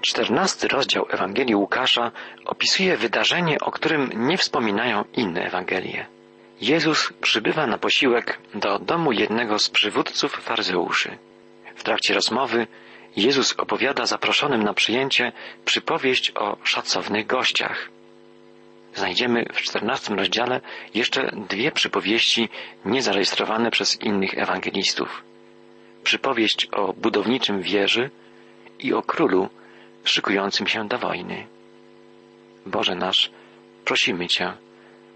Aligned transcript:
Czternasty 0.00 0.68
rozdział 0.68 1.06
Ewangelii 1.10 1.54
Łukasza 1.54 2.12
opisuje 2.46 2.96
wydarzenie, 2.96 3.60
o 3.60 3.70
którym 3.70 4.10
nie 4.14 4.38
wspominają 4.38 5.04
inne 5.12 5.46
Ewangelie. 5.46 6.06
Jezus 6.60 7.12
przybywa 7.20 7.66
na 7.66 7.78
posiłek 7.78 8.38
do 8.54 8.78
domu 8.78 9.12
jednego 9.12 9.58
z 9.58 9.70
przywódców 9.70 10.32
faryzeuszy. 10.32 11.18
W 11.76 11.82
trakcie 11.82 12.14
rozmowy 12.14 12.66
Jezus 13.16 13.54
opowiada 13.58 14.06
zaproszonym 14.06 14.62
na 14.62 14.74
przyjęcie 14.74 15.32
przypowieść 15.64 16.32
o 16.34 16.56
szacownych 16.64 17.26
gościach. 17.26 17.88
Znajdziemy 18.94 19.46
w 19.52 19.62
czternastym 19.62 20.18
rozdziale 20.18 20.60
jeszcze 20.94 21.30
dwie 21.48 21.72
przypowieści 21.72 22.48
niezarejestrowane 22.84 23.70
przez 23.70 24.00
innych 24.00 24.38
ewangelistów. 24.38 25.22
Przypowieść 26.04 26.68
o 26.72 26.92
budowniczym 26.92 27.62
wieży 27.62 28.10
i 28.78 28.92
o 28.92 29.02
królu 29.02 29.48
szykującym 30.04 30.66
się 30.66 30.88
do 30.88 30.98
wojny. 30.98 31.46
Boże 32.66 32.94
nasz, 32.94 33.30
prosimy 33.84 34.28
Cię, 34.28 34.52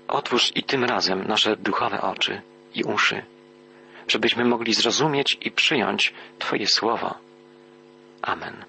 otwórz 0.08 0.52
i 0.54 0.62
tym 0.62 0.84
razem 0.84 1.26
nasze 1.26 1.56
duchowe 1.56 2.00
oczy 2.02 2.42
i 2.74 2.84
uszy, 2.84 3.22
żebyśmy 4.08 4.44
mogli 4.44 4.74
zrozumieć 4.74 5.38
i 5.40 5.50
przyjąć 5.50 6.14
Twoje 6.38 6.66
słowo. 6.66 7.14
Amen. 8.22 8.64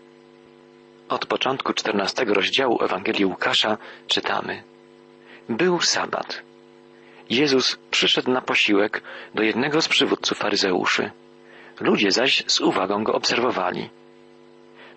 Od 1.10 1.26
początku 1.26 1.74
czternastego 1.74 2.34
rozdziału 2.34 2.84
Ewangelii 2.84 3.26
Łukasza 3.26 3.78
czytamy. 4.08 4.64
Był 5.50 5.82
sabat. 5.82 6.42
Jezus 7.30 7.78
przyszedł 7.92 8.32
na 8.32 8.42
posiłek 8.42 9.04
do 9.36 9.44
jednego 9.44 9.82
z 9.82 9.88
przywódców 9.88 10.38
faryzeuszy. 10.38 11.12
Ludzie 11.80 12.12
zaś 12.12 12.44
z 12.48 12.62
uwagą 12.62 13.04
go 13.04 13.14
obserwowali. 13.14 13.90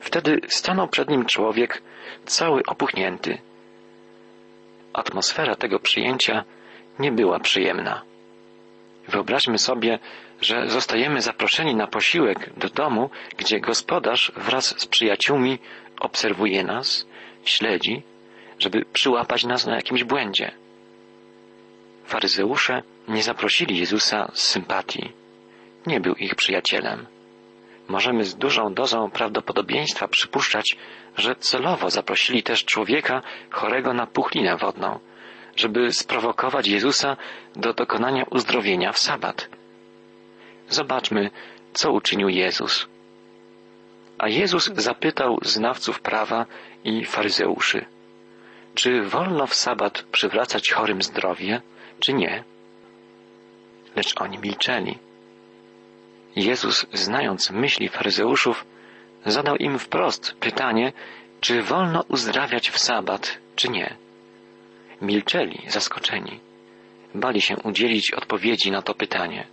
Wtedy 0.01 0.41
stanął 0.49 0.89
przed 0.89 1.11
nim 1.11 1.25
człowiek, 1.25 1.83
cały 2.25 2.63
opuchnięty. 2.67 3.39
Atmosfera 4.93 5.57
tego 5.57 5.81
przyjęcia 5.81 6.45
nie 6.99 7.13
była 7.13 7.41
przyjemna. 7.41 8.03
Wyobraźmy 9.09 9.59
sobie, 9.59 9.99
że 10.41 10.69
zostajemy 10.69 11.21
zaproszeni 11.21 11.75
na 11.75 11.87
posiłek 11.87 12.51
do 12.57 12.69
domu, 12.69 13.11
gdzie 13.37 13.61
gospodarz 13.61 14.33
wraz 14.37 14.81
z 14.81 14.87
przyjaciółmi 14.87 15.59
obserwuje 16.01 16.65
nas, 16.65 17.07
śledzi, 17.45 18.03
żeby 18.59 18.85
przyłapać 18.93 19.45
nas 19.45 19.67
na 19.67 19.75
jakimś 19.75 20.05
błędzie. 20.05 20.53
Faryzeusze 22.05 22.83
nie 23.09 23.23
zaprosili 23.23 23.79
Jezusa 23.79 24.31
z 24.35 24.43
sympatii. 24.43 25.13
Nie 25.87 26.01
był 26.01 26.15
ich 26.15 26.35
przyjacielem 26.35 27.07
możemy 27.89 28.25
z 28.25 28.37
dużą 28.37 28.75
dozą 28.75 29.11
prawdopodobieństwa 29.11 30.09
przypuszczać, 30.09 30.77
że 31.17 31.37
celowo 31.37 31.91
zaprosili 31.91 32.43
też 32.43 32.65
człowieka 32.65 33.23
chorego 33.51 33.95
na 33.95 34.07
puchlinę 34.07 34.57
wodną, 34.57 34.99
żeby 35.57 35.93
sprowokować 35.93 36.67
Jezusa 36.67 37.17
do 37.57 37.73
dokonania 37.73 38.25
uzdrowienia 38.31 38.93
w 38.93 38.99
sabat. 38.99 39.49
Zobaczmy, 40.69 41.31
co 41.73 41.93
uczynił 41.93 42.29
Jezus. 42.29 42.87
A 44.19 44.29
Jezus 44.29 44.71
zapytał 44.77 45.39
znawców 45.43 46.01
prawa 46.01 46.47
i 46.85 47.05
faryzeuszy, 47.05 47.85
czy 48.75 49.03
wolno 49.03 49.47
w 49.47 49.55
sabat 49.55 50.03
przywracać 50.03 50.73
chorym 50.73 51.03
zdrowie, 51.03 51.63
czy 52.01 52.13
nie? 52.13 52.45
Lecz 53.97 54.21
oni 54.21 54.39
milczeli. 54.39 55.08
Jezus, 56.39 56.87
znając 56.93 57.51
myśli 57.51 57.89
faryzeuszów, 57.89 58.65
zadał 59.27 59.57
im 59.57 59.79
wprost 59.79 60.35
pytanie, 60.41 60.93
czy 61.41 61.63
wolno 61.63 62.05
uzdrawiać 62.09 62.71
w 62.71 62.79
sabat, 62.79 63.39
czy 63.57 63.69
nie. 63.69 63.97
Milczeli, 65.03 65.63
zaskoczeni. 65.69 66.41
Bali 67.15 67.41
się 67.41 67.57
udzielić 67.57 68.13
odpowiedzi 68.13 68.71
na 68.71 68.83
to 68.83 68.95
pytanie. 68.95 69.47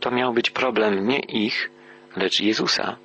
To 0.00 0.10
miał 0.10 0.32
być 0.32 0.50
problem 0.50 1.08
nie 1.08 1.18
ich, 1.18 1.70
lecz 2.16 2.40
Jezusa. 2.40 2.96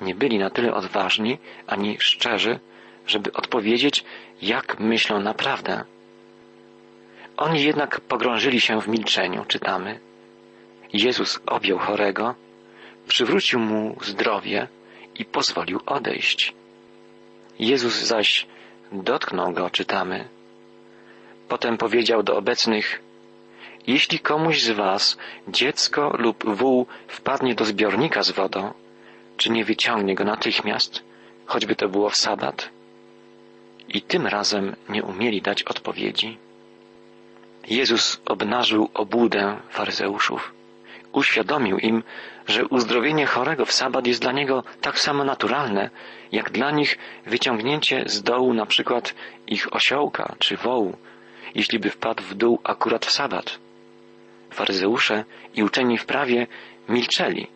Nie 0.00 0.14
byli 0.14 0.38
na 0.38 0.50
tyle 0.50 0.74
odważni 0.74 1.38
ani 1.66 1.96
szczerzy, 2.00 2.60
żeby 3.06 3.32
odpowiedzieć, 3.32 4.04
jak 4.42 4.80
myślą 4.80 5.20
naprawdę. 5.20 5.84
Oni 7.36 7.62
jednak 7.62 8.00
pogrążyli 8.00 8.60
się 8.60 8.80
w 8.80 8.88
milczeniu, 8.88 9.44
czytamy. 9.44 10.00
Jezus 10.92 11.40
objął 11.46 11.78
chorego, 11.78 12.34
przywrócił 13.08 13.58
mu 13.58 13.96
zdrowie 14.02 14.68
i 15.14 15.24
pozwolił 15.24 15.80
odejść. 15.86 16.54
Jezus 17.58 17.94
zaś 17.94 18.46
dotknął 18.92 19.52
go, 19.52 19.70
czytamy. 19.70 20.28
Potem 21.48 21.78
powiedział 21.78 22.22
do 22.22 22.36
obecnych, 22.36 23.02
jeśli 23.86 24.18
komuś 24.18 24.62
z 24.62 24.70
was 24.70 25.18
dziecko 25.48 26.16
lub 26.18 26.56
wół 26.56 26.86
wpadnie 27.08 27.54
do 27.54 27.64
zbiornika 27.64 28.22
z 28.22 28.30
wodą, 28.30 28.72
czy 29.36 29.50
nie 29.50 29.64
wyciągnie 29.64 30.14
go 30.14 30.24
natychmiast, 30.24 31.02
choćby 31.46 31.76
to 31.76 31.88
było 31.88 32.10
w 32.10 32.16
sabat? 32.16 32.70
I 33.88 34.02
tym 34.02 34.26
razem 34.26 34.76
nie 34.88 35.02
umieli 35.02 35.42
dać 35.42 35.62
odpowiedzi. 35.62 36.38
Jezus 37.68 38.20
obnażył 38.24 38.90
obłudę 38.94 39.56
faryzeuszów 39.70 40.52
uświadomił 41.12 41.78
im, 41.78 42.02
że 42.48 42.66
uzdrowienie 42.66 43.26
chorego 43.26 43.66
w 43.66 43.72
sabat 43.72 44.06
jest 44.06 44.22
dla 44.22 44.32
niego 44.32 44.64
tak 44.80 44.98
samo 44.98 45.24
naturalne, 45.24 45.90
jak 46.32 46.50
dla 46.50 46.70
nich 46.70 46.98
wyciągnięcie 47.26 48.02
z 48.06 48.22
dołu 48.22 48.54
na 48.54 48.66
przykład 48.66 49.14
ich 49.46 49.74
osiołka 49.74 50.34
czy 50.38 50.56
wołu, 50.56 50.96
jeśli 51.54 51.78
by 51.78 51.90
wpadł 51.90 52.22
w 52.22 52.34
dół 52.34 52.60
akurat 52.64 53.06
w 53.06 53.10
sabat. 53.10 53.58
Faryzeusze 54.50 55.24
i 55.54 55.62
uczeni 55.62 55.98
w 55.98 56.06
prawie 56.06 56.46
milczeli, 56.88 57.46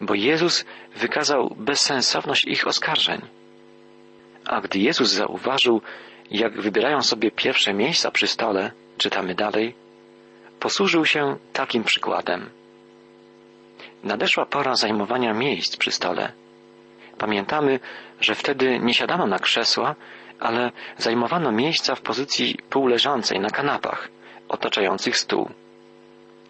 bo 0.00 0.14
Jezus 0.14 0.64
wykazał 0.96 1.56
bezsensowność 1.58 2.44
ich 2.44 2.66
oskarżeń. 2.66 3.20
A 4.46 4.60
gdy 4.60 4.78
Jezus 4.78 5.08
zauważył, 5.08 5.80
jak 6.30 6.60
wybierają 6.60 7.02
sobie 7.02 7.30
pierwsze 7.30 7.74
miejsca 7.74 8.10
przy 8.10 8.26
stole, 8.26 8.72
czytamy 8.98 9.34
dalej, 9.34 9.74
posłużył 10.60 11.04
się 11.04 11.36
takim 11.52 11.84
przykładem. 11.84 12.57
Nadeszła 14.04 14.46
pora 14.46 14.76
zajmowania 14.76 15.34
miejsc 15.34 15.76
przy 15.76 15.90
stole. 15.90 16.32
Pamiętamy, 17.18 17.80
że 18.20 18.34
wtedy 18.34 18.78
nie 18.78 18.94
siadano 18.94 19.26
na 19.26 19.38
krzesła, 19.38 19.94
ale 20.40 20.72
zajmowano 20.98 21.52
miejsca 21.52 21.94
w 21.94 22.00
pozycji 22.00 22.58
półleżącej 22.70 23.40
na 23.40 23.50
kanapach, 23.50 24.08
otaczających 24.48 25.18
stół. 25.18 25.50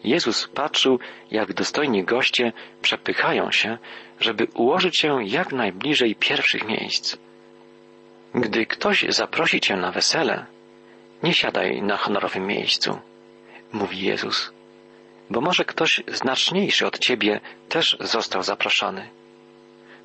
Jezus 0.05 0.49
patrzył, 0.49 0.99
jak 1.31 1.53
dostojni 1.53 2.05
goście 2.05 2.53
przepychają 2.83 3.51
się, 3.51 3.79
żeby 4.21 4.47
ułożyć 4.55 4.99
się 4.99 5.25
jak 5.25 5.53
najbliżej 5.53 6.15
pierwszych 6.15 6.65
miejsc. 6.65 7.17
Gdy 8.35 8.67
ktoś 8.67 9.05
zaprosi 9.09 9.61
cię 9.61 9.77
na 9.77 9.91
wesele, 9.93 10.47
nie 11.23 11.35
siadaj 11.35 11.83
na 11.83 11.97
honorowym 11.97 12.47
miejscu, 12.47 12.99
mówi 13.73 14.01
Jezus 14.01 14.53
bo 15.31 15.41
może 15.41 15.65
ktoś 15.65 16.03
znaczniejszy 16.09 16.87
od 16.87 16.99
ciebie 16.99 17.41
też 17.69 17.97
został 18.01 18.43
zaproszony. 18.43 19.09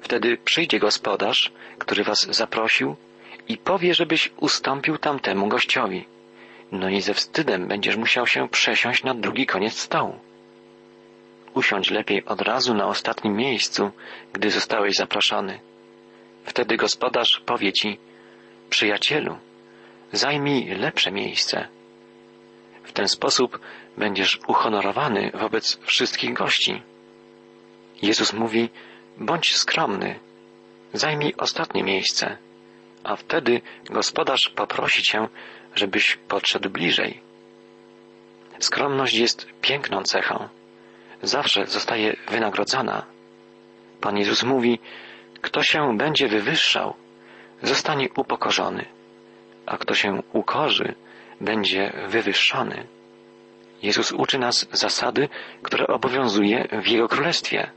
Wtedy 0.01 0.37
przyjdzie 0.37 0.79
gospodarz, 0.79 1.51
który 1.79 2.03
was 2.03 2.19
zaprosił 2.19 2.95
i 3.47 3.57
powie, 3.57 3.93
żebyś 3.93 4.31
ustąpił 4.37 4.97
tamtemu 4.97 5.47
gościowi. 5.47 6.05
No 6.71 6.89
i 6.89 7.01
ze 7.01 7.13
wstydem 7.13 7.67
będziesz 7.67 7.95
musiał 7.95 8.27
się 8.27 8.49
przesiąść 8.49 9.03
na 9.03 9.13
drugi 9.13 9.45
koniec 9.45 9.79
stołu. 9.79 10.19
Usiądź 11.53 11.91
lepiej 11.91 12.25
od 12.25 12.41
razu 12.41 12.73
na 12.73 12.87
ostatnim 12.87 13.35
miejscu, 13.35 13.91
gdy 14.33 14.51
zostałeś 14.51 14.95
zaproszony. 14.95 15.59
Wtedy 16.45 16.77
gospodarz 16.77 17.41
powie 17.45 17.73
ci, 17.73 17.97
przyjacielu, 18.69 19.37
zajmij 20.11 20.65
lepsze 20.65 21.11
miejsce. 21.11 21.67
W 22.83 22.91
ten 22.91 23.07
sposób 23.07 23.59
będziesz 23.97 24.39
uhonorowany 24.47 25.31
wobec 25.33 25.79
wszystkich 25.81 26.33
gości. 26.33 26.81
Jezus 28.01 28.33
mówi, 28.33 28.69
bądź 29.17 29.55
skromny, 29.55 30.19
zajmij 30.93 31.33
ostatnie 31.37 31.83
miejsce, 31.83 32.37
a 33.03 33.15
wtedy 33.15 33.61
gospodarz 33.89 34.49
poprosi 34.49 35.03
cię, 35.03 35.27
żebyś 35.75 36.17
podszedł 36.27 36.69
bliżej. 36.69 37.21
Skromność 38.59 39.13
jest 39.13 39.47
piękną 39.61 40.03
cechą. 40.03 40.47
Zawsze 41.21 41.67
zostaje 41.67 42.15
wynagrodzona. 42.29 43.05
Pan 44.01 44.17
Jezus 44.17 44.43
mówi, 44.43 44.79
kto 45.41 45.63
się 45.63 45.97
będzie 45.97 46.27
wywyższał, 46.27 46.93
zostanie 47.61 48.09
upokorzony, 48.17 48.85
a 49.65 49.77
kto 49.77 49.95
się 49.95 50.21
ukorzy, 50.33 50.95
będzie 51.43 51.93
wywyższony. 52.07 52.87
Jezus 53.81 54.11
uczy 54.11 54.39
nas 54.39 54.67
zasady, 54.71 55.29
które 55.63 55.87
obowiązuje 55.87 56.67
w 56.83 56.87
Jego 56.87 57.07
Królestwie 57.07 57.71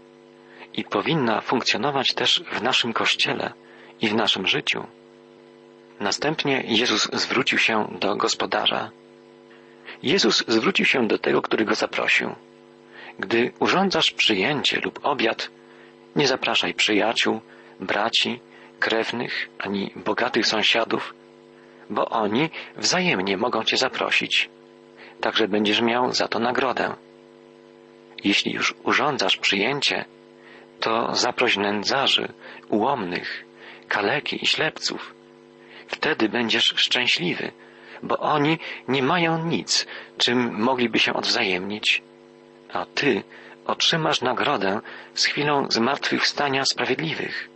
i 0.74 0.84
powinna 0.84 1.40
funkcjonować 1.40 2.14
też 2.14 2.44
w 2.52 2.62
naszym 2.62 2.92
Kościele 2.92 3.52
i 4.00 4.08
w 4.08 4.14
naszym 4.14 4.46
życiu. 4.46 4.86
Następnie 6.00 6.64
Jezus 6.66 7.08
zwrócił 7.12 7.58
się 7.58 7.96
do 8.00 8.16
gospodarza. 8.16 8.90
Jezus 10.02 10.44
zwrócił 10.48 10.86
się 10.86 11.06
do 11.08 11.18
tego, 11.18 11.42
który 11.42 11.64
go 11.64 11.74
zaprosił. 11.74 12.34
Gdy 13.18 13.52
urządzasz 13.58 14.10
przyjęcie 14.10 14.80
lub 14.80 15.00
obiad, 15.02 15.50
nie 16.16 16.26
zapraszaj 16.26 16.74
przyjaciół, 16.74 17.40
braci, 17.80 18.40
krewnych 18.78 19.48
ani 19.58 19.92
bogatych 19.96 20.46
sąsiadów, 20.46 21.14
bo 21.90 22.08
oni 22.08 22.50
wzajemnie 22.76 23.36
mogą 23.36 23.64
cię 23.64 23.76
zaprosić. 23.76 24.50
Także 25.20 25.48
będziesz 25.48 25.80
miał 25.80 26.12
za 26.12 26.28
to 26.28 26.38
nagrodę. 26.38 26.94
Jeśli 28.24 28.52
już 28.52 28.74
urządzasz 28.82 29.36
przyjęcie, 29.36 30.04
to 30.80 31.14
zaproś 31.14 31.56
nędzarzy, 31.56 32.28
ułomnych, 32.68 33.44
kaleki 33.88 34.44
i 34.44 34.46
ślepców. 34.46 35.14
Wtedy 35.88 36.28
będziesz 36.28 36.74
szczęśliwy, 36.76 37.52
bo 38.02 38.18
oni 38.18 38.58
nie 38.88 39.02
mają 39.02 39.44
nic, 39.44 39.86
czym 40.18 40.62
mogliby 40.62 40.98
się 40.98 41.14
odwzajemnić, 41.14 42.02
a 42.72 42.86
ty 42.86 43.22
otrzymasz 43.66 44.20
nagrodę 44.20 44.80
z 45.14 45.24
chwilą 45.24 45.66
zmartwychwstania 45.70 46.64
sprawiedliwych. 46.64 47.55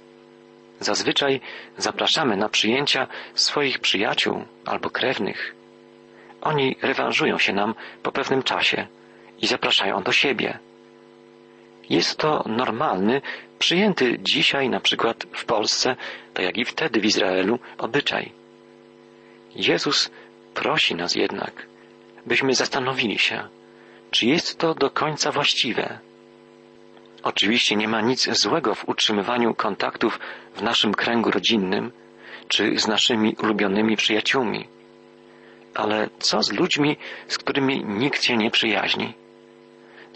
Zazwyczaj 0.80 1.40
zapraszamy 1.76 2.36
na 2.36 2.48
przyjęcia 2.48 3.06
swoich 3.34 3.78
przyjaciół 3.78 4.44
albo 4.66 4.90
krewnych. 4.90 5.54
Oni 6.40 6.76
rewanżują 6.82 7.38
się 7.38 7.52
nam 7.52 7.74
po 8.02 8.12
pewnym 8.12 8.42
czasie 8.42 8.86
i 9.38 9.46
zapraszają 9.46 10.02
do 10.02 10.12
siebie. 10.12 10.58
Jest 11.90 12.18
to 12.18 12.44
normalny, 12.46 13.22
przyjęty 13.58 14.18
dzisiaj 14.18 14.68
na 14.68 14.80
przykład 14.80 15.26
w 15.32 15.44
Polsce, 15.44 15.96
tak 16.34 16.44
jak 16.44 16.56
i 16.56 16.64
wtedy 16.64 17.00
w 17.00 17.04
Izraelu, 17.04 17.58
obyczaj. 17.78 18.32
Jezus 19.56 20.10
prosi 20.54 20.94
nas 20.94 21.14
jednak, 21.14 21.66
byśmy 22.26 22.54
zastanowili 22.54 23.18
się, 23.18 23.48
czy 24.10 24.26
jest 24.26 24.58
to 24.58 24.74
do 24.74 24.90
końca 24.90 25.32
właściwe. 25.32 25.98
Oczywiście 27.22 27.76
nie 27.76 27.88
ma 27.88 28.00
nic 28.00 28.38
złego 28.38 28.74
w 28.74 28.88
utrzymywaniu 28.88 29.54
kontaktów 29.54 30.20
w 30.54 30.62
naszym 30.62 30.94
kręgu 30.94 31.30
rodzinnym 31.30 31.92
czy 32.48 32.78
z 32.78 32.86
naszymi 32.86 33.36
ulubionymi 33.42 33.96
przyjaciółmi. 33.96 34.68
Ale 35.74 36.08
co 36.18 36.42
z 36.42 36.52
ludźmi, 36.52 36.96
z 37.28 37.38
którymi 37.38 37.84
nikt 37.84 38.22
się 38.22 38.36
nie 38.36 38.50
przyjaźni? 38.50 39.14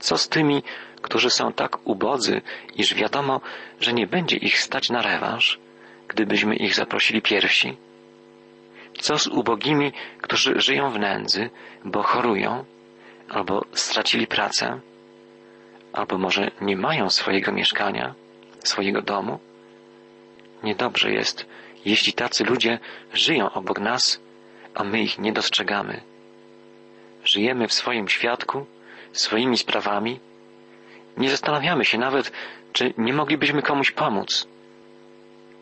Co 0.01 0.19
z 0.19 0.29
tymi, 0.29 0.63
którzy 1.03 1.31
są 1.31 1.53
tak 1.53 1.87
ubodzy, 1.87 2.43
iż 2.77 2.95
wiadomo, 2.95 3.41
że 3.81 3.93
nie 3.93 4.07
będzie 4.07 4.37
ich 4.37 4.61
stać 4.61 4.91
na 4.91 5.03
rewanż, 5.03 5.59
gdybyśmy 6.09 6.57
ich 6.57 6.75
zaprosili 6.75 7.23
pierwsi? 7.23 7.77
Co 9.01 9.19
z 9.19 9.27
ubogimi, 9.27 9.93
którzy 10.21 10.61
żyją 10.61 10.91
w 10.91 10.99
nędzy, 10.99 11.51
bo 11.85 12.03
chorują, 12.03 12.65
albo 13.29 13.65
stracili 13.73 14.27
pracę, 14.27 14.81
albo 15.95 16.19
może 16.19 16.51
nie 16.61 16.77
mają 16.77 17.11
swojego 17.11 17.53
mieszkania, 17.53 18.15
swojego 18.65 19.03
domu? 19.03 19.39
Niedobrze 20.63 21.13
jest, 21.13 21.47
jeśli 21.85 22.13
tacy 22.13 22.45
ludzie 22.45 22.79
żyją 23.13 23.53
obok 23.53 23.81
nas, 23.81 24.21
a 24.75 24.85
my 24.85 25.03
ich 25.03 25.19
nie 25.19 25.33
dostrzegamy. 25.33 26.01
Żyjemy 27.25 27.69
w 27.69 27.73
swoim 27.73 28.09
świadku, 28.09 28.67
swoimi 29.13 29.59
sprawami, 29.59 30.21
nie 31.17 31.31
zastanawiamy 31.31 31.85
się 31.85 31.99
nawet, 31.99 32.33
czy 32.73 32.95
nie 32.99 33.13
moglibyśmy 33.13 33.63
komuś 33.63 33.91
pomóc. 33.91 34.49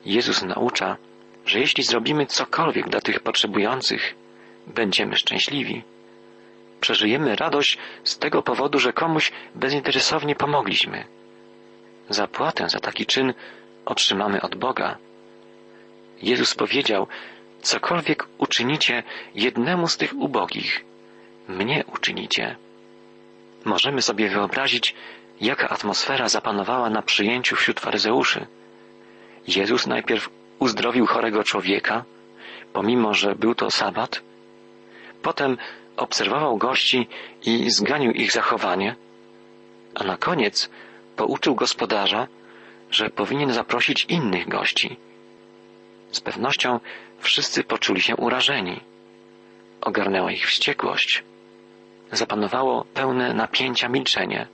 Jezus 0.05 0.43
naucza, 0.43 0.97
że 1.47 1.61
jeśli 1.61 1.85
zrobimy 1.85 2.27
cokolwiek 2.27 2.89
dla 2.89 3.01
tych 3.01 3.21
potrzebujących, 3.21 4.15
będziemy 4.67 5.17
szczęśliwi. 5.17 5.83
Przeżyjemy 6.83 7.37
radość 7.37 7.79
z 8.05 8.19
tego 8.19 8.43
powodu, 8.43 8.79
że 8.79 8.93
komuś 8.93 9.33
bezinteresownie 9.55 10.35
pomogliśmy. 10.37 11.05
Zapłatę 12.09 12.69
za 12.69 12.81
taki 12.81 13.07
czyn 13.07 13.35
otrzymamy 13.85 14.43
od 14.43 14.55
Boga. 14.55 14.97
Jezus 16.23 16.55
powiedział, 16.55 17.07
cokolwiek 17.61 18.27
uczynicie 18.39 19.03
jednemu 19.35 19.89
z 19.89 19.97
tych 19.97 20.13
ubogich, 20.15 20.85
mnie 21.49 21.85
uczynicie. 21.95 22.57
Możemy 23.65 24.03
sobie 24.03 24.29
wyobrazić, 24.29 24.95
jaka 25.41 25.69
atmosfera 25.69 26.29
zapanowała 26.29 26.91
na 26.91 27.03
przyjęciu 27.03 27.57
wśród 27.57 27.81
faryzeuszy. 27.81 28.47
Jezus 29.47 29.87
najpierw 29.87 30.31
uzdrowił 30.59 31.07
chorego 31.07 31.45
człowieka, 31.45 32.05
pomimo 32.73 33.15
że 33.15 33.35
był 33.35 33.55
to 33.55 33.71
sabat. 33.71 34.23
Potem 35.23 35.57
obserwował 35.97 36.57
gości 36.57 37.09
i 37.43 37.71
zganił 37.71 38.13
ich 38.13 38.33
zachowanie, 38.33 38.97
a 39.95 40.05
na 40.05 40.17
koniec 40.17 40.71
pouczył 41.17 41.55
gospodarza, 41.55 42.29
że 42.91 43.11
powinien 43.11 43.53
zaprosić 43.53 44.05
innych 44.05 44.49
gości. 44.49 44.97
Z 46.13 46.21
pewnością 46.21 46.81
wszyscy 47.19 47.65
poczuli 47.65 48.03
się 48.03 48.17
urażeni. 48.17 48.81
Ogarnęła 49.81 50.33
ich 50.33 50.47
wściekłość. 50.47 51.25
Zapanowało 52.13 52.85
pełne 52.95 53.35
napięcia 53.35 53.89
milczenie. 53.89 54.47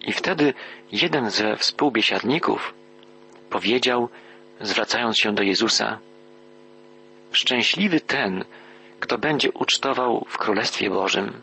I 0.00 0.12
wtedy 0.12 0.54
jeden 0.92 1.30
ze 1.30 1.56
współbiesiadników 1.56 2.74
powiedział, 3.50 4.08
zwracając 4.60 5.18
się 5.18 5.34
do 5.34 5.42
Jezusa, 5.42 5.98
Szczęśliwy 7.32 8.00
ten, 8.00 8.44
kto 9.04 9.18
będzie 9.18 9.52
ucztował 9.52 10.26
w 10.28 10.38
Królestwie 10.38 10.90
Bożym. 10.90 11.42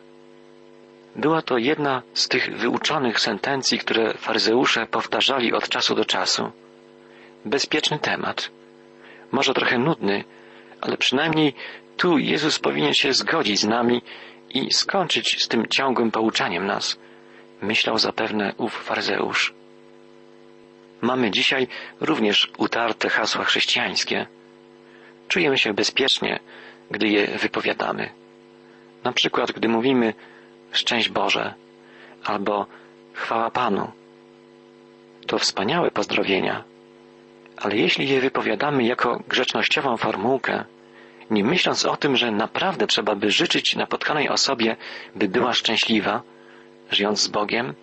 Była 1.16 1.42
to 1.42 1.58
jedna 1.58 2.02
z 2.13 2.28
tych 2.28 2.58
wyuczonych 2.58 3.19
sentencji, 3.19 3.80
które 3.80 4.13
faryzeusze 4.13 4.86
powtarzali 4.86 5.54
od 5.54 5.69
czasu 5.69 5.96
do 5.96 6.06
czasu. 6.06 6.52
Bezpieczny 7.46 8.00
temat. 8.00 8.50
Może 9.31 9.54
trochę 9.54 9.78
nudny, 9.78 10.24
ale 10.81 10.98
przynajmniej 10.98 11.54
tu 11.98 12.18
Jezus 12.18 12.60
powinien 12.60 12.94
się 12.94 13.13
zgodzić 13.13 13.60
z 13.60 13.68
nami 13.68 14.02
i 14.50 14.74
skończyć 14.74 15.44
z 15.44 15.48
tym 15.48 15.68
ciągłym 15.68 16.12
pouczaniem 16.12 16.66
nas 16.66 16.98
myślał 17.62 17.98
zapewne 17.98 18.54
ów 18.58 18.84
faryzeusz. 18.84 19.54
Mamy 21.02 21.31
dzisiaj 21.31 21.68
również 22.00 22.52
utarte 22.58 23.10
hasła 23.10 23.44
chrześcijańskie. 23.44 24.28
Czujemy 25.31 25.57
się 25.57 25.74
bezpiecznie, 25.74 26.39
gdy 26.91 27.08
je 27.08 27.27
wypowiadamy. 27.27 28.10
Na 29.03 29.12
przykład, 29.13 29.51
gdy 29.51 29.67
mówimy 29.67 30.13
szczęść 30.72 31.10
Boże 31.10 31.53
albo 32.24 32.65
chwała 33.13 33.51
Panu. 33.51 33.91
To 35.27 35.39
wspaniałe 35.39 35.91
pozdrowienia, 35.91 36.63
ale 37.58 37.77
jeśli 37.77 38.10
je 38.10 38.22
wypowiadamy 38.22 38.84
jako 38.84 39.24
grzecznościową 39.27 39.98
formułkę, 39.98 40.65
nie 41.29 41.44
myśląc 41.44 41.86
o 41.86 41.98
tym, 41.98 42.15
że 42.15 42.32
naprawdę 42.32 42.88
trzeba 42.88 43.15
by 43.15 43.32
życzyć 43.32 43.75
napotkanej 43.75 44.29
osobie, 44.29 44.75
by 45.15 45.27
była 45.27 45.53
szczęśliwa, 45.53 46.22
żyjąc 46.91 47.22
z 47.22 47.27
Bogiem 47.27 47.74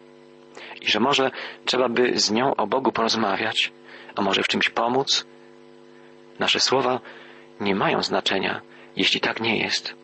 i 0.80 0.90
że 0.90 1.00
może 1.00 1.30
trzeba 1.64 1.88
by 1.88 2.18
z 2.18 2.30
nią 2.30 2.56
o 2.56 2.66
Bogu 2.66 2.92
porozmawiać, 2.92 3.72
a 4.16 4.22
może 4.22 4.42
w 4.42 4.48
czymś 4.48 4.70
pomóc? 4.70 5.26
Nasze 6.38 6.60
słowa 6.60 7.00
nie 7.60 7.74
mają 7.74 8.02
znaczenia, 8.02 8.60
jeśli 8.96 9.20
tak 9.20 9.40
nie 9.40 9.58
jest. 9.58 9.94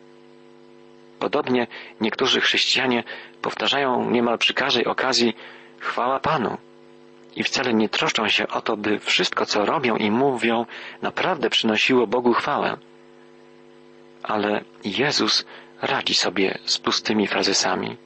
Podobnie 1.19 1.67
niektórzy 2.01 2.41
chrześcijanie 2.41 3.03
powtarzają 3.41 4.11
niemal 4.11 4.37
przy 4.37 4.53
każdej 4.53 4.85
okazji 4.85 5.33
chwała 5.79 6.19
Panu 6.19 6.57
i 7.35 7.43
wcale 7.43 7.73
nie 7.73 7.89
troszczą 7.89 8.29
się 8.29 8.47
o 8.47 8.61
to, 8.61 8.77
by 8.77 8.99
wszystko, 8.99 9.45
co 9.45 9.65
robią 9.65 9.95
i 9.95 10.11
mówią, 10.11 10.65
naprawdę 11.01 11.49
przynosiło 11.49 12.07
Bogu 12.07 12.33
chwałę. 12.33 12.77
Ale 14.23 14.63
Jezus 14.83 15.45
radzi 15.81 16.15
sobie 16.15 16.57
z 16.65 16.77
pustymi 16.77 17.27
frazesami. 17.27 17.97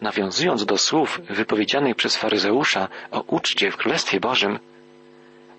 Nawiązując 0.00 0.64
do 0.64 0.78
słów 0.78 1.20
wypowiedzianych 1.30 1.96
przez 1.96 2.16
faryzeusza 2.16 2.88
o 3.10 3.20
uczcie 3.20 3.70
w 3.70 3.76
Królestwie 3.76 4.20
Bożym, 4.20 4.58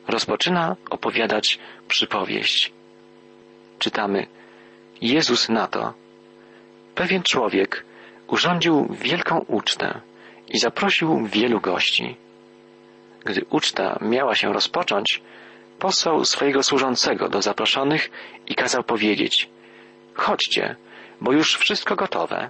rozpoczyna 0.08 0.76
opowiadać 0.90 1.60
przypowieść. 1.88 2.77
Czytamy 3.80 4.28
Jezus 5.02 5.50
na 5.50 5.68
to. 5.68 5.94
Pewien 6.96 7.24
człowiek 7.24 7.86
urządził 8.28 8.88
wielką 9.02 9.40
ucztę 9.48 10.02
i 10.50 10.60
zaprosił 10.60 11.26
wielu 11.26 11.62
gości. 11.62 12.16
Gdy 13.26 13.46
uczta 13.50 14.00
miała 14.02 14.36
się 14.36 14.54
rozpocząć, 14.54 15.22
posłał 15.80 16.26
swojego 16.26 16.64
służącego 16.64 17.30
do 17.30 17.42
zaproszonych 17.42 18.10
i 18.48 18.56
kazał 18.56 18.84
powiedzieć 18.84 19.50
Chodźcie, 20.14 20.76
bo 21.22 21.32
już 21.32 21.58
wszystko 21.58 21.96
gotowe. 21.96 22.50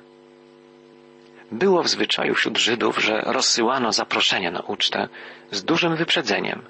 Było 1.51 1.83
w 1.83 1.87
zwyczaju 1.87 2.35
wśród 2.35 2.57
Żydów, 2.57 2.97
że 2.97 3.21
rozsyłano 3.25 3.91
zaproszenia 3.91 4.51
na 4.51 4.59
ucztę 4.59 5.07
z 5.51 5.63
dużym 5.63 5.95
wyprzedzeniem. 5.95 6.61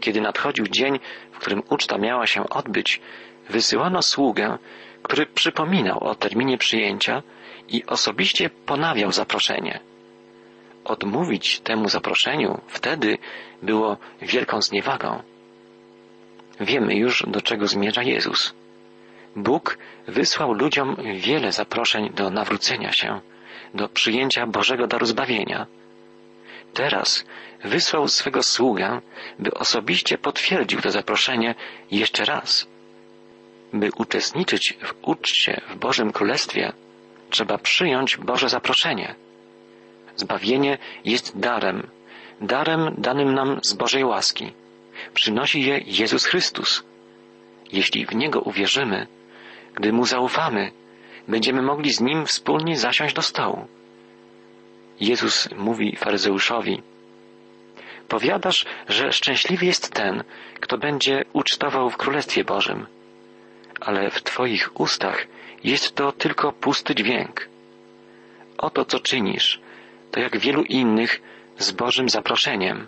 Kiedy 0.00 0.20
nadchodził 0.20 0.66
dzień, 0.68 1.00
w 1.32 1.38
którym 1.38 1.62
uczta 1.70 1.98
miała 1.98 2.26
się 2.26 2.48
odbyć, 2.48 3.00
wysyłano 3.48 4.02
sługę, 4.02 4.58
który 5.02 5.26
przypominał 5.26 6.04
o 6.04 6.14
terminie 6.14 6.58
przyjęcia 6.58 7.22
i 7.68 7.86
osobiście 7.86 8.50
ponawiał 8.50 9.12
zaproszenie. 9.12 9.80
Odmówić 10.84 11.60
temu 11.60 11.88
zaproszeniu 11.88 12.60
wtedy 12.68 13.18
było 13.62 13.96
wielką 14.22 14.62
zniewagą. 14.62 15.22
Wiemy 16.60 16.94
już, 16.94 17.24
do 17.26 17.42
czego 17.42 17.66
zmierza 17.66 18.02
Jezus. 18.02 18.54
Bóg 19.36 19.78
wysłał 20.08 20.52
ludziom 20.52 20.96
wiele 21.14 21.52
zaproszeń 21.52 22.10
do 22.10 22.30
nawrócenia 22.30 22.92
się, 22.92 23.20
do 23.74 23.88
przyjęcia 23.88 24.46
Bożego 24.46 24.86
daru 24.86 25.06
zbawienia. 25.06 25.66
Teraz 26.74 27.24
wysłał 27.64 28.08
swego 28.08 28.42
sługę, 28.42 29.00
by 29.38 29.54
osobiście 29.54 30.18
potwierdził 30.18 30.80
to 30.80 30.90
zaproszenie 30.90 31.54
jeszcze 31.90 32.24
raz. 32.24 32.66
By 33.72 33.90
uczestniczyć 33.96 34.78
w 34.82 34.94
uczcie 35.02 35.60
w 35.68 35.76
Bożym 35.76 36.12
Królestwie, 36.12 36.72
trzeba 37.30 37.58
przyjąć 37.58 38.16
Boże 38.16 38.48
zaproszenie. 38.48 39.14
Zbawienie 40.16 40.78
jest 41.04 41.38
darem, 41.38 41.86
darem 42.40 42.94
danym 42.98 43.34
nam 43.34 43.60
z 43.62 43.72
Bożej 43.72 44.04
łaski. 44.04 44.52
Przynosi 45.14 45.62
je 45.62 45.80
Jezus 45.86 46.24
Chrystus. 46.24 46.84
Jeśli 47.72 48.06
w 48.06 48.14
Niego 48.14 48.40
uwierzymy, 48.40 49.06
gdy 49.74 49.92
Mu 49.92 50.06
zaufamy, 50.06 50.72
będziemy 51.28 51.62
mogli 51.62 51.92
z 51.92 52.00
Nim 52.00 52.26
wspólnie 52.26 52.76
zasiąść 52.76 53.14
do 53.14 53.22
stołu. 53.22 53.66
Jezus 55.00 55.48
mówi 55.56 55.96
faryzeuszowi, 55.96 56.82
powiadasz, 58.08 58.66
że 58.88 59.12
szczęśliwy 59.12 59.66
jest 59.66 59.94
ten, 59.94 60.24
kto 60.60 60.78
będzie 60.78 61.24
ucztował 61.32 61.90
w 61.90 61.96
Królestwie 61.96 62.44
Bożym, 62.44 62.86
ale 63.80 64.10
w 64.10 64.22
Twoich 64.22 64.80
ustach 64.80 65.26
jest 65.64 65.94
to 65.94 66.12
tylko 66.12 66.52
pusty 66.52 66.94
dźwięk. 66.94 67.48
Oto 68.58 68.84
co 68.84 69.00
czynisz, 69.00 69.60
to 70.10 70.20
jak 70.20 70.38
wielu 70.38 70.62
innych 70.62 71.22
z 71.58 71.70
Bożym 71.70 72.08
zaproszeniem. 72.08 72.86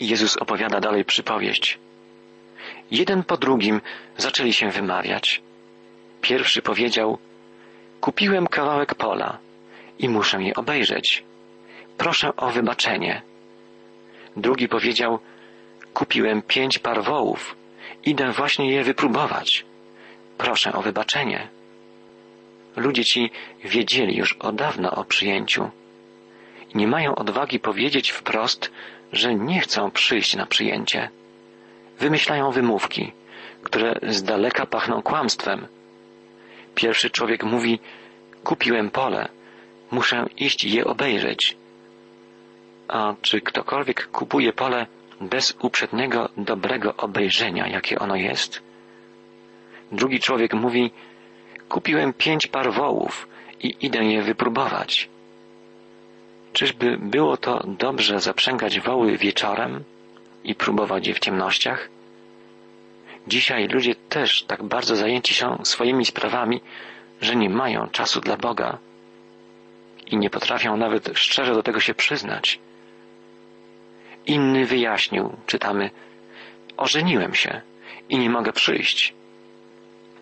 Jezus 0.00 0.36
opowiada 0.36 0.80
dalej 0.80 1.04
przypowieść. 1.04 1.78
Jeden 2.90 3.24
po 3.24 3.36
drugim 3.36 3.80
zaczęli 4.16 4.52
się 4.52 4.70
wymawiać. 4.70 5.42
Pierwszy 6.20 6.62
powiedział, 6.62 7.18
kupiłem 8.00 8.46
kawałek 8.46 8.94
pola 8.94 9.38
i 9.98 10.08
muszę 10.08 10.42
je 10.42 10.54
obejrzeć. 10.54 11.24
Proszę 11.98 12.36
o 12.36 12.50
wybaczenie. 12.50 13.22
Drugi 14.36 14.68
powiedział, 14.68 15.18
kupiłem 15.94 16.42
pięć 16.42 16.78
par 16.78 17.04
wołów, 17.04 17.56
idę 18.06 18.32
właśnie 18.32 18.70
je 18.70 18.84
wypróbować. 18.84 19.64
Proszę 20.38 20.72
o 20.72 20.82
wybaczenie. 20.82 21.48
Ludzie 22.76 23.04
ci 23.04 23.30
wiedzieli 23.64 24.16
już 24.16 24.32
od 24.32 24.56
dawna 24.56 24.90
o 24.90 25.04
przyjęciu. 25.04 25.70
Nie 26.74 26.86
mają 26.88 27.14
odwagi 27.14 27.60
powiedzieć 27.60 28.10
wprost, 28.10 28.72
że 29.12 29.34
nie 29.34 29.60
chcą 29.60 29.90
przyjść 29.90 30.36
na 30.36 30.46
przyjęcie. 30.46 31.08
Wymyślają 31.98 32.50
wymówki, 32.50 33.12
które 33.62 33.94
z 34.08 34.22
daleka 34.22 34.66
pachną 34.66 35.02
kłamstwem. 35.02 35.66
Pierwszy 36.74 37.10
człowiek 37.10 37.44
mówi, 37.44 37.78
kupiłem 38.44 38.90
pole, 38.90 39.28
muszę 39.90 40.26
iść 40.36 40.64
je 40.64 40.84
obejrzeć. 40.84 41.56
A 42.88 43.14
czy 43.22 43.40
ktokolwiek 43.40 44.08
kupuje 44.10 44.52
pole 44.52 44.86
bez 45.20 45.56
uprzedniego 45.60 46.28
dobrego 46.36 46.96
obejrzenia, 46.96 47.68
jakie 47.68 47.98
ono 47.98 48.16
jest? 48.16 48.62
Drugi 49.92 50.20
człowiek 50.20 50.54
mówi, 50.54 50.90
kupiłem 51.68 52.12
pięć 52.12 52.46
par 52.46 52.72
wołów 52.72 53.28
i 53.60 53.76
idę 53.80 54.04
je 54.04 54.22
wypróbować. 54.22 55.08
Czyżby 56.52 56.98
było 57.00 57.36
to 57.36 57.64
dobrze 57.66 58.20
zaprzęgać 58.20 58.80
woły 58.80 59.16
wieczorem 59.18 59.84
i 60.44 60.54
próbować 60.54 61.06
je 61.06 61.14
w 61.14 61.18
ciemnościach? 61.18 61.88
Dzisiaj 63.26 63.68
ludzie 63.68 63.94
też 63.94 64.42
tak 64.42 64.62
bardzo 64.62 64.96
zajęci 64.96 65.34
są 65.34 65.64
swoimi 65.64 66.04
sprawami, 66.04 66.60
że 67.20 67.36
nie 67.36 67.50
mają 67.50 67.88
czasu 67.88 68.20
dla 68.20 68.36
Boga 68.36 68.78
i 70.06 70.16
nie 70.16 70.30
potrafią 70.30 70.76
nawet 70.76 71.10
szczerze 71.14 71.54
do 71.54 71.62
tego 71.62 71.80
się 71.80 71.94
przyznać. 71.94 72.58
Inny 74.26 74.66
wyjaśnił, 74.66 75.36
czytamy, 75.46 75.90
ożeniłem 76.76 77.34
się 77.34 77.60
i 78.08 78.18
nie 78.18 78.30
mogę 78.30 78.52
przyjść. 78.52 79.14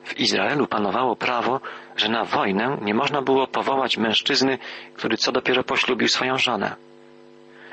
W 0.04 0.20
Izraelu 0.20 0.66
panowało 0.66 1.16
prawo, 1.16 1.60
że 1.96 2.08
na 2.08 2.24
wojnę 2.24 2.78
nie 2.80 2.94
można 2.94 3.22
było 3.22 3.46
powołać 3.46 3.96
mężczyzny, 3.96 4.58
który 4.94 5.16
co 5.16 5.32
dopiero 5.32 5.64
poślubił 5.64 6.08
swoją 6.08 6.38
żonę. 6.38 6.76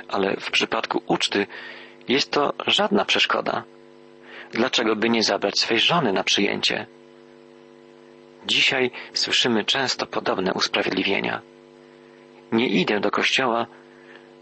Ale 0.07 0.35
w 0.39 0.51
przypadku 0.51 1.01
uczty 1.07 1.47
jest 2.07 2.31
to 2.31 2.53
żadna 2.67 3.05
przeszkoda. 3.05 3.63
Dlaczego 4.51 4.95
by 4.95 5.09
nie 5.09 5.23
zabrać 5.23 5.59
swej 5.59 5.79
żony 5.79 6.13
na 6.13 6.23
przyjęcie? 6.23 6.85
Dzisiaj 8.45 8.91
słyszymy 9.13 9.65
często 9.65 10.05
podobne 10.05 10.53
usprawiedliwienia. 10.53 11.41
Nie 12.51 12.67
idę 12.67 12.99
do 12.99 13.11
kościoła, 13.11 13.67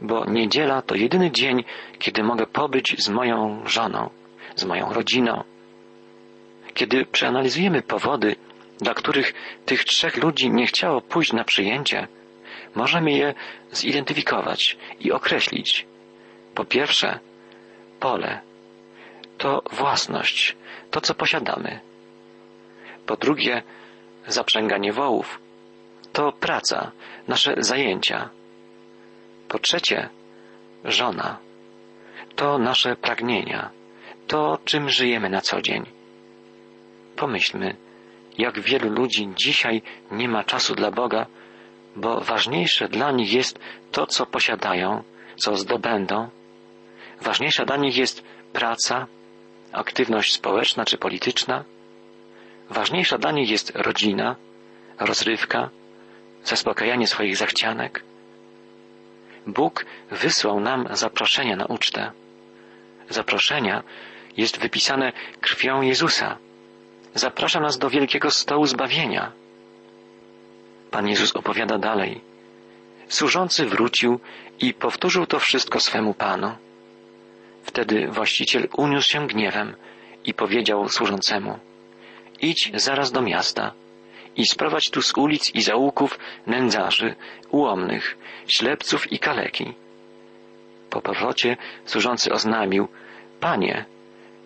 bo 0.01 0.25
niedziela 0.25 0.82
to 0.82 0.96
jedyny 0.96 1.32
dzień, 1.32 1.63
kiedy 2.00 2.24
mogę 2.24 2.46
pobyć 2.46 3.04
z 3.04 3.10
moją 3.10 3.62
żoną, 3.66 4.10
z 4.56 4.66
moją 4.66 4.94
rodziną. 4.94 5.44
Kiedy 6.74 7.06
przeanalizujemy 7.06 7.82
powody, 7.82 8.36
dla 8.82 8.94
których 8.94 9.34
tych 9.66 9.84
trzech 9.84 10.18
ludzi 10.18 10.50
nie 10.50 10.68
chciało 10.68 11.01
pójść 11.01 11.34
na 11.34 11.44
przyjęcie, 11.44 12.08
możemy 12.75 13.12
je 13.12 13.34
zidentyfikować 13.72 14.77
i 15.00 15.12
określić. 15.12 15.86
Po 16.56 16.66
pierwsze, 16.66 17.20
pole 18.00 18.42
to 19.38 19.62
własność, 19.72 20.56
to 20.92 21.01
co 21.01 21.16
posiadamy. 21.16 21.80
Po 23.06 23.16
drugie, 23.16 23.63
zaprzęganie 24.27 24.94
wołów 24.94 25.39
to 26.13 26.32
praca, 26.32 26.92
nasze 27.27 27.56
zajęcia. 27.58 28.30
Po 29.48 29.60
trzecie, 29.60 30.10
żona 30.86 31.38
to 32.36 32.58
nasze 32.58 32.96
pragnienia, 32.96 33.70
to 34.27 34.60
czym 34.66 34.89
żyjemy 34.89 35.30
na 35.30 35.42
co 35.42 35.62
dzień. 35.62 35.86
Pomyślmy, 37.16 37.75
jak 38.38 38.60
wielu 38.60 38.89
ludzi 38.89 39.30
dzisiaj 39.36 39.82
nie 40.12 40.30
ma 40.30 40.44
czasu 40.44 40.75
dla 40.75 40.92
Boga, 40.92 41.25
bo 41.96 42.22
ważniejsze 42.22 42.88
dla 42.88 43.12
nich 43.12 43.34
jest 43.34 43.60
to, 43.92 44.08
co 44.08 44.25
posiadają, 44.25 45.04
co 45.36 45.56
zdobędą. 45.56 46.30
Ważniejsza 47.22 47.66
dla 47.66 47.77
nich 47.77 47.98
jest 47.98 48.24
praca, 48.54 49.08
aktywność 49.72 50.34
społeczna 50.34 50.86
czy 50.86 50.98
polityczna. 50.98 51.63
Ważniejsza 52.70 53.18
dla 53.18 53.32
nich 53.32 53.50
jest 53.50 53.72
rodzina, 53.75 54.36
rozrywka, 55.00 55.70
zaspokajanie 56.44 57.08
swoich 57.08 57.38
zachcianek. 57.38 58.04
Bóg 59.48 59.86
wysłał 60.12 60.60
nam 60.60 60.88
zaproszenia 60.92 61.56
na 61.56 61.66
ucztę. 61.66 62.12
Zaproszenia 63.10 63.84
jest 64.38 64.60
wypisane 64.60 65.12
krwią 65.42 65.82
Jezusa. 65.82 66.38
Zaprasza 67.13 67.60
nas 67.60 67.77
do 67.77 67.89
wielkiego 67.89 68.32
stołu 68.32 68.66
zbawienia. 68.66 69.32
Pan 70.92 71.08
Jezus 71.08 71.36
opowiada 71.36 71.77
dalej. 71.77 72.22
Służący 73.08 73.66
wrócił 73.66 74.20
i 74.60 74.74
powtórzył 74.74 75.25
to 75.25 75.39
wszystko 75.39 75.80
swemu 75.80 76.13
Panu. 76.13 76.56
Wtedy 77.63 78.08
właściciel 78.08 78.68
uniósł 78.77 79.10
się 79.10 79.27
gniewem 79.27 79.75
i 80.25 80.34
powiedział 80.34 80.89
służącemu: 80.89 81.60
Idź 82.42 82.72
zaraz 82.74 83.12
do 83.12 83.22
miasta 83.22 83.74
i 84.38 84.46
sprowadź 84.46 84.89
tu 84.89 85.01
z 85.01 85.13
ulic 85.17 85.56
i 85.56 85.62
zaułków 85.62 86.20
nędzarzy, 86.48 87.15
ułomnych, 87.51 88.17
ślepców 88.48 89.12
i 89.12 89.20
kaleki. 89.20 89.74
Po 90.89 91.01
powrocie 91.01 91.58
służący 91.86 92.32
oznamił: 92.32 92.88
Panie, 93.39 93.86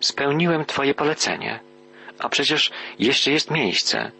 spełniłem 0.00 0.64
Twoje 0.64 0.94
polecenie, 0.94 1.60
a 2.18 2.28
przecież 2.28 2.70
jeszcze 2.98 3.30
jest 3.30 3.50
miejsce. 3.50 4.10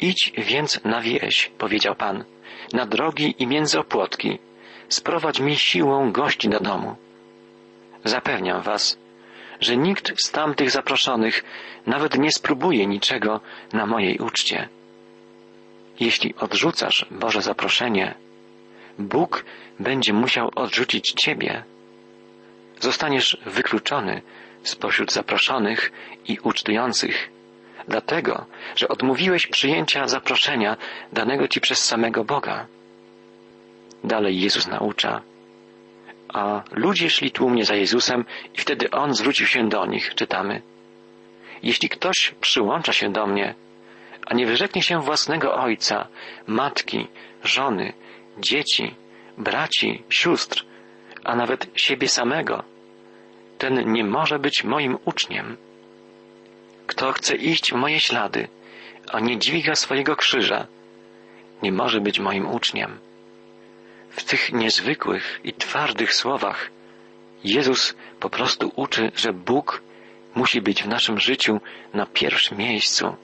Idź 0.00 0.32
więc 0.38 0.84
na 0.84 1.00
wieś, 1.00 1.50
powiedział 1.58 1.94
Pan, 1.94 2.24
na 2.72 2.86
drogi 2.86 3.34
i 3.38 3.46
między 3.46 3.78
opłotki. 3.78 4.38
Sprowadź 4.88 5.40
mi 5.40 5.56
siłą 5.56 6.12
gości 6.12 6.48
do 6.48 6.60
domu. 6.60 6.96
Zapewniam 8.04 8.62
was, 8.62 8.98
że 9.60 9.76
nikt 9.76 10.20
z 10.22 10.30
tamtych 10.30 10.70
zaproszonych 10.70 11.44
nawet 11.86 12.18
nie 12.18 12.32
spróbuje 12.32 12.86
niczego 12.86 13.40
na 13.72 13.86
mojej 13.86 14.18
uczcie. 14.18 14.68
Jeśli 16.00 16.34
odrzucasz 16.34 17.06
Boże 17.10 17.42
zaproszenie, 17.42 18.14
Bóg 18.98 19.44
będzie 19.80 20.12
musiał 20.12 20.50
odrzucić 20.54 21.12
Ciebie. 21.12 21.64
zostaniesz 22.80 23.36
wykluczony 23.46 24.22
spośród 24.62 25.12
zaproszonych 25.12 25.92
i 26.26 26.38
ucztujących, 26.42 27.30
dlatego, 27.88 28.46
że 28.76 28.88
odmówiłeś 28.88 29.46
przyjęcia 29.46 30.08
zaproszenia 30.08 30.76
danego 31.12 31.48
ci 31.48 31.60
przez 31.60 31.84
samego 31.84 32.24
Boga. 32.24 32.66
Dalej 34.04 34.40
Jezus 34.40 34.66
naucza, 34.66 35.22
a 36.34 36.62
ludzie 36.72 37.10
szli 37.10 37.30
tłumnie 37.30 37.64
za 37.64 37.74
Jezusem 37.74 38.24
i 38.54 38.58
wtedy 38.58 38.90
On 38.90 39.14
zwrócił 39.14 39.46
się 39.46 39.68
do 39.68 39.86
nich, 39.86 40.14
czytamy. 40.14 40.62
Jeśli 41.62 41.88
ktoś 41.88 42.34
przyłącza 42.40 42.92
się 42.92 43.12
do 43.12 43.26
mnie, 43.26 43.54
a 44.26 44.34
nie 44.34 44.46
wyrzeknie 44.46 44.82
się 44.82 45.00
własnego 45.00 45.54
ojca, 45.54 46.08
matki, 46.46 47.06
żony, 47.44 47.92
dzieci, 48.38 48.94
braci, 49.38 50.02
sióstr, 50.10 50.64
a 51.24 51.36
nawet 51.36 51.70
siebie 51.74 52.08
samego, 52.08 52.64
ten 53.58 53.92
nie 53.92 54.04
może 54.04 54.38
być 54.38 54.64
moim 54.64 54.98
uczniem. 55.04 55.56
Kto 56.86 57.12
chce 57.12 57.36
iść 57.36 57.72
w 57.72 57.76
moje 57.76 58.00
ślady, 58.00 58.48
a 59.12 59.20
nie 59.20 59.38
dźwiga 59.38 59.74
swojego 59.74 60.16
krzyża, 60.16 60.66
nie 61.62 61.72
może 61.72 62.00
być 62.00 62.20
moim 62.20 62.46
uczniem. 62.46 62.98
W 64.18 64.24
tych 64.24 64.52
niezwykłych 64.52 65.40
i 65.44 65.52
twardych 65.52 66.14
słowach 66.14 66.70
Jezus 67.44 67.94
po 68.20 68.30
prostu 68.30 68.72
uczy, 68.76 69.12
że 69.16 69.32
Bóg 69.32 69.82
musi 70.34 70.60
być 70.60 70.82
w 70.82 70.88
naszym 70.88 71.20
życiu 71.20 71.60
na 71.94 72.06
pierwszym 72.06 72.58
miejscu. 72.58 73.16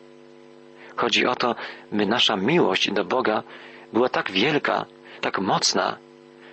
Chodzi 0.97 1.27
o 1.27 1.35
to, 1.35 1.55
by 1.93 2.07
nasza 2.07 2.37
miłość 2.37 2.91
do 2.91 3.05
Boga 3.05 3.43
była 3.93 4.09
tak 4.09 4.31
wielka, 4.31 4.85
tak 5.21 5.39
mocna, 5.39 5.99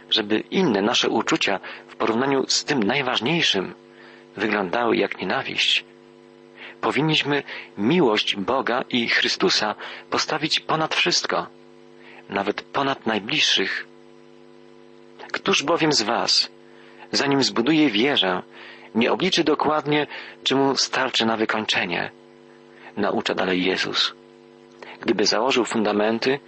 żeby 0.09 0.39
inne 0.39 0.81
nasze 0.81 1.09
uczucia 1.09 1.59
w 1.87 1.95
porównaniu 1.95 2.45
z 2.47 2.65
tym 2.65 2.83
najważniejszym 2.83 3.73
wyglądały 4.37 4.97
jak 4.97 5.21
nienawiść. 5.21 5.85
Powinniśmy 6.81 7.43
miłość 7.77 8.35
Boga 8.35 8.83
i 8.89 9.09
Chrystusa 9.09 9.75
postawić 10.09 10.59
ponad 10.59 10.95
wszystko, 10.95 11.47
nawet 12.29 12.61
ponad 12.61 13.05
najbliższych. 13.05 13.90
Któż 15.31 15.63
bowiem 15.63 15.93
z 15.93 16.01
Was, 16.01 16.49
zanim 17.11 17.43
zbuduje 17.43 17.89
wieżę, 17.89 18.41
nie 18.95 19.11
obliczy 19.11 19.43
dokładnie, 19.43 20.07
czy 20.43 20.55
mu 20.55 20.77
starczy 20.77 21.25
na 21.25 21.37
wykończenie? 21.37 22.11
Naucza 22.97 23.33
dalej 23.35 23.63
Jezus. 23.63 24.13
Gdyby 25.01 25.25
założył 25.25 25.65
fundamenty, 25.65 26.39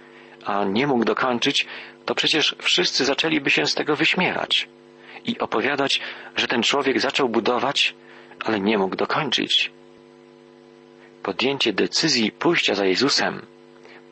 a 0.44 0.64
nie 0.64 0.86
mógł 0.86 1.04
dokończyć, 1.04 1.66
to 2.04 2.14
przecież 2.14 2.56
wszyscy 2.58 3.04
zaczęliby 3.04 3.50
się 3.50 3.66
z 3.66 3.74
tego 3.74 3.96
wyśmiewać 3.96 4.68
i 5.24 5.38
opowiadać, 5.38 6.00
że 6.36 6.48
ten 6.48 6.62
człowiek 6.62 7.00
zaczął 7.00 7.28
budować, 7.28 7.94
ale 8.44 8.60
nie 8.60 8.78
mógł 8.78 8.96
dokończyć. 8.96 9.70
Podjęcie 11.22 11.72
decyzji 11.72 12.32
pójścia 12.32 12.74
za 12.74 12.84
Jezusem 12.84 13.46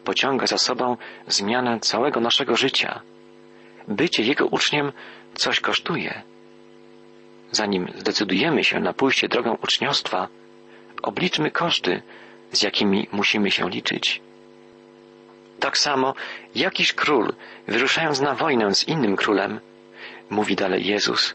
pociąga 0.04 0.46
za 0.46 0.58
sobą 0.58 0.96
zmianę 1.26 1.80
całego 1.80 2.20
naszego 2.20 2.56
życia. 2.56 3.00
Bycie 3.88 4.22
Jego 4.22 4.46
uczniem 4.46 4.92
coś 5.34 5.60
kosztuje. 5.60 6.22
Zanim 7.50 7.88
zdecydujemy 7.98 8.64
się 8.64 8.80
na 8.80 8.92
pójście 8.92 9.28
drogą 9.28 9.56
uczniostwa, 9.62 10.28
obliczmy 11.02 11.50
koszty, 11.50 12.02
z 12.52 12.62
jakimi 12.62 13.08
musimy 13.12 13.50
się 13.50 13.70
liczyć. 13.70 14.20
Tak 15.60 15.78
samo 15.78 16.14
jakiś 16.54 16.92
król, 16.92 17.32
wyruszając 17.68 18.20
na 18.20 18.34
wojnę 18.34 18.74
z 18.74 18.88
innym 18.88 19.16
królem, 19.16 19.60
mówi 20.30 20.56
dalej 20.56 20.86
Jezus, 20.86 21.34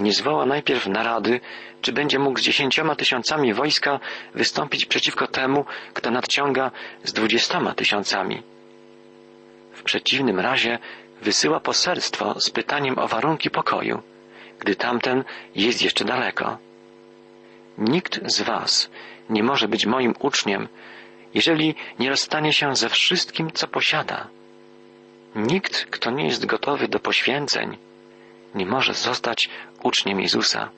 nie 0.00 0.12
zwoła 0.12 0.46
najpierw 0.46 0.86
narady, 0.86 1.40
czy 1.80 1.92
będzie 1.92 2.18
mógł 2.18 2.38
z 2.38 2.42
dziesięcioma 2.42 2.94
tysiącami 2.96 3.54
wojska 3.54 4.00
wystąpić 4.34 4.86
przeciwko 4.86 5.26
temu, 5.26 5.64
kto 5.94 6.10
nadciąga 6.10 6.70
z 7.04 7.12
dwudziestoma 7.12 7.74
tysiącami. 7.74 8.42
W 9.72 9.82
przeciwnym 9.82 10.40
razie 10.40 10.78
wysyła 11.22 11.60
poselstwo 11.60 12.40
z 12.40 12.50
pytaniem 12.50 12.98
o 12.98 13.08
warunki 13.08 13.50
pokoju, 13.50 14.02
gdy 14.58 14.76
tamten 14.76 15.24
jest 15.54 15.82
jeszcze 15.82 16.04
daleko. 16.04 16.58
Nikt 17.78 18.20
z 18.24 18.42
Was 18.42 18.90
nie 19.30 19.42
może 19.42 19.68
być 19.68 19.86
moim 19.86 20.14
uczniem, 20.18 20.68
jeżeli 21.34 21.74
nie 21.98 22.10
rozstanie 22.10 22.52
się 22.52 22.76
ze 22.76 22.88
wszystkim, 22.88 23.50
co 23.52 23.68
posiada. 23.68 24.28
Nikt, 25.34 25.86
kto 25.90 26.10
nie 26.10 26.26
jest 26.26 26.46
gotowy 26.46 26.88
do 26.88 27.00
poświęceń, 27.00 27.78
nie 28.54 28.66
może 28.66 28.94
zostać 28.94 29.48
uczniem 29.82 30.20
Jezusa. 30.20 30.70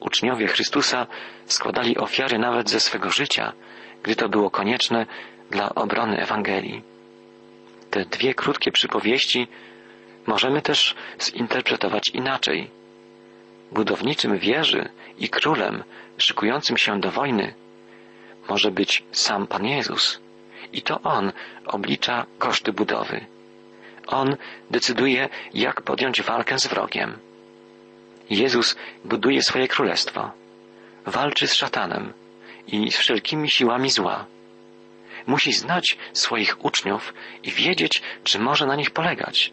Uczniowie 0.00 0.46
Chrystusa 0.46 1.06
składali 1.46 1.98
ofiary 1.98 2.38
nawet 2.38 2.70
ze 2.70 2.80
swego 2.80 3.10
życia, 3.10 3.52
gdy 4.02 4.16
to 4.16 4.28
było 4.28 4.50
konieczne 4.50 5.06
dla 5.50 5.74
obrony 5.74 6.22
Ewangelii. 6.22 6.93
Te 7.94 8.04
dwie 8.04 8.34
krótkie 8.34 8.72
przypowieści 8.72 9.48
możemy 10.26 10.62
też 10.62 10.94
zinterpretować 11.22 12.08
inaczej. 12.08 12.70
Budowniczym 13.72 14.38
wieży 14.38 14.88
i 15.18 15.28
królem 15.28 15.84
szykującym 16.18 16.76
się 16.76 17.00
do 17.00 17.10
wojny 17.10 17.54
może 18.48 18.70
być 18.70 19.02
sam 19.12 19.46
Pan 19.46 19.66
Jezus. 19.66 20.20
I 20.72 20.82
to 20.82 21.00
On 21.02 21.32
oblicza 21.66 22.26
koszty 22.38 22.72
budowy. 22.72 23.26
On 24.06 24.36
decyduje, 24.70 25.28
jak 25.54 25.82
podjąć 25.82 26.22
walkę 26.22 26.58
z 26.58 26.66
wrogiem. 26.66 27.18
Jezus 28.30 28.76
buduje 29.04 29.42
swoje 29.42 29.68
królestwo. 29.68 30.30
Walczy 31.06 31.48
z 31.48 31.54
szatanem 31.54 32.12
i 32.66 32.92
z 32.92 32.96
wszelkimi 32.96 33.50
siłami 33.50 33.90
zła. 33.90 34.26
Musi 35.26 35.52
znać 35.52 35.98
swoich 36.12 36.64
uczniów 36.64 37.14
i 37.42 37.50
wiedzieć, 37.50 38.02
czy 38.24 38.38
może 38.38 38.66
na 38.66 38.76
nich 38.76 38.90
polegać. 38.90 39.52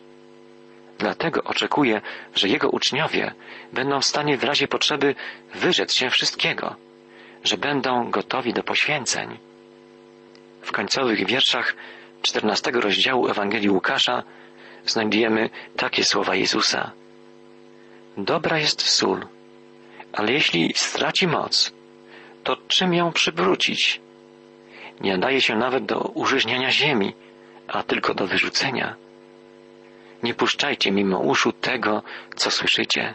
Dlatego 0.99 1.43
oczekuje, 1.43 2.01
że 2.35 2.47
jego 2.47 2.69
uczniowie 2.69 3.33
będą 3.73 3.99
w 3.99 4.05
stanie 4.05 4.37
w 4.37 4.43
razie 4.43 4.67
potrzeby 4.67 5.15
wyrzec 5.55 5.93
się 5.93 6.09
wszystkiego, 6.09 6.75
że 7.43 7.57
będą 7.57 8.11
gotowi 8.11 8.53
do 8.53 8.63
poświęceń. 8.63 9.37
W 10.61 10.71
końcowych 10.71 11.27
wierszach 11.27 11.75
czternastego 12.21 12.81
rozdziału 12.81 13.27
Ewangelii 13.27 13.69
Łukasza 13.69 14.23
znajdujemy 14.85 15.49
takie 15.77 16.03
słowa 16.03 16.35
Jezusa. 16.35 16.91
Dobra 18.17 18.57
jest 18.59 18.81
sól, 18.81 19.27
ale 20.13 20.31
jeśli 20.31 20.73
straci 20.75 21.27
moc, 21.27 21.71
to 22.43 22.57
czym 22.67 22.93
ją 22.93 23.11
przywrócić? 23.11 24.01
Nie 25.01 25.11
nadaje 25.11 25.41
się 25.41 25.55
nawet 25.55 25.85
do 25.85 25.99
użyźniania 25.99 26.71
ziemi, 26.71 27.13
a 27.67 27.83
tylko 27.83 28.13
do 28.13 28.27
wyrzucenia. 28.27 28.95
Nie 30.23 30.33
puszczajcie 30.33 30.91
mimo 30.91 31.19
uszu 31.19 31.51
tego, 31.51 32.03
co 32.35 32.51
słyszycie. 32.51 33.13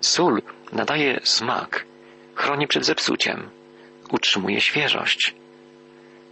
Sól 0.00 0.42
nadaje 0.72 1.20
smak, 1.22 1.84
chroni 2.34 2.66
przed 2.66 2.84
zepsuciem, 2.84 3.50
utrzymuje 4.10 4.60
świeżość. 4.60 5.34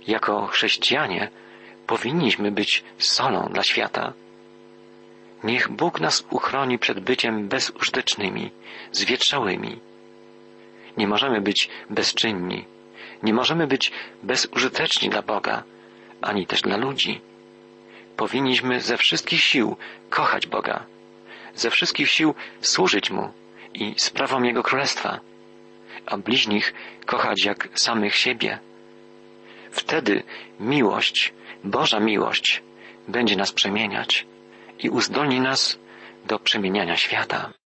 Jako 0.06 0.46
chrześcijanie 0.46 1.30
powinniśmy 1.86 2.52
być 2.52 2.84
solą 2.98 3.48
dla 3.52 3.62
świata. 3.62 4.12
Niech 5.44 5.68
Bóg 5.68 6.00
nas 6.00 6.24
uchroni 6.30 6.78
przed 6.78 7.00
byciem 7.00 7.48
bezużytecznymi, 7.48 8.50
zwietrzałymi. 8.92 9.80
Nie 10.96 11.08
możemy 11.08 11.40
być 11.40 11.68
bezczynni, 11.90 12.64
nie 13.22 13.34
możemy 13.34 13.66
być 13.66 13.92
bezużyteczni 14.22 15.08
dla 15.08 15.22
Boga, 15.22 15.62
ani 16.22 16.46
też 16.46 16.62
dla 16.62 16.76
ludzi. 16.76 17.20
Powinniśmy 18.16 18.80
ze 18.80 18.96
wszystkich 18.96 19.40
sił 19.40 19.76
kochać 20.10 20.46
Boga, 20.46 20.86
ze 21.54 21.70
wszystkich 21.70 22.10
sił 22.10 22.34
służyć 22.60 23.10
Mu 23.10 23.32
i 23.74 23.94
sprawom 23.96 24.44
Jego 24.44 24.62
Królestwa, 24.62 25.20
a 26.06 26.16
bliźnich 26.16 26.74
kochać 27.06 27.44
jak 27.44 27.68
samych 27.74 28.14
siebie. 28.14 28.58
Wtedy 29.70 30.22
miłość, 30.60 31.34
Boża 31.64 32.00
miłość, 32.00 32.62
będzie 33.08 33.36
nas 33.36 33.52
przemieniać 33.52 34.26
i 34.78 34.90
uzdolni 34.90 35.40
nas 35.40 35.78
do 36.26 36.38
przemieniania 36.38 36.96
świata. 36.96 37.56